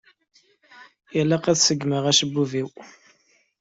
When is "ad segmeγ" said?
1.51-2.05